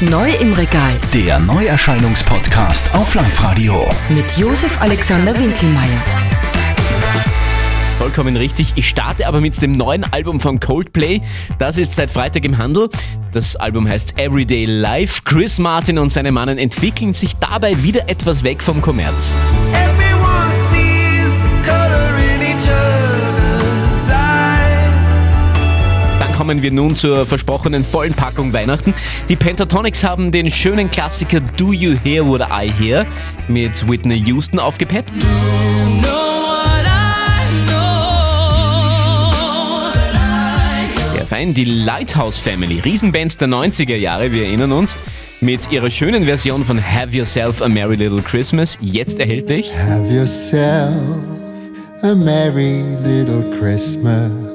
[0.00, 3.84] Neu im Regal Der Neuerscheinungspodcast auf Live-Radio.
[4.10, 6.02] mit Josef Alexander Winkelmeier.
[7.98, 8.74] Vollkommen richtig.
[8.76, 11.20] Ich starte aber mit dem neuen Album von Coldplay.
[11.58, 12.90] Das ist seit Freitag im Handel.
[13.32, 15.22] Das Album heißt Everyday Life.
[15.24, 19.36] Chris Martin und seine Mannen entwickeln sich dabei wieder etwas weg vom Kommerz.
[19.72, 19.87] Everyone
[26.48, 28.94] kommen wir nun zur versprochenen vollen Packung Weihnachten.
[29.28, 33.04] Die Pentatonics haben den schönen Klassiker Do You Hear What I Hear
[33.48, 35.12] mit Whitney Houston aufgepeppt.
[41.18, 41.52] Ja, fein.
[41.52, 44.96] Die Lighthouse Family, Riesenbands der 90er Jahre, wir erinnern uns,
[45.42, 49.70] mit ihrer schönen Version von Have Yourself a Merry Little Christmas, jetzt erhältlich.
[49.76, 50.94] Have yourself
[52.02, 54.47] a merry little Christmas.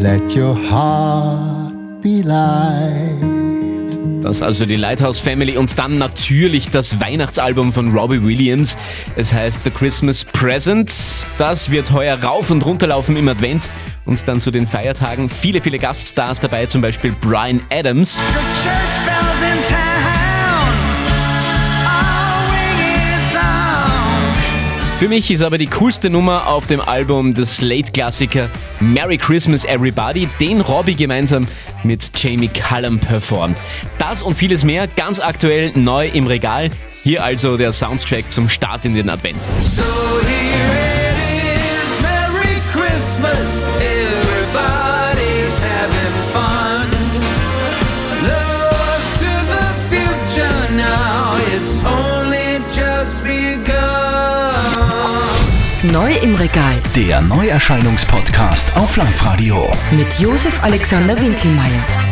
[0.00, 3.18] Let your heart be light.
[4.22, 8.78] Das also die Lighthouse Family und dann natürlich das Weihnachtsalbum von Robbie Williams.
[9.16, 10.94] Es heißt The Christmas Present.
[11.38, 13.70] Das wird heuer rauf und runter laufen im Advent
[14.04, 18.22] und dann zu den Feiertagen viele, viele Gaststars dabei, zum Beispiel Brian Adams.
[24.98, 30.28] Für mich ist aber die coolste Nummer auf dem Album das Slate-Klassiker Merry Christmas Everybody,
[30.40, 31.46] den Robbie gemeinsam
[31.84, 33.56] mit Jamie Cullum performt.
[34.00, 36.70] Das und vieles mehr ganz aktuell neu im Regal.
[37.04, 39.38] Hier also der Soundtrack zum Start in den Advent.
[39.76, 39.82] So
[40.26, 40.66] here
[41.06, 42.58] it is, Merry.
[51.54, 54.07] It's only just begun.
[55.84, 59.70] Neu im Regal Der Neuerscheinungspodcast auf Live-Radio.
[59.92, 62.07] mit Josef Alexander Winkelmeier.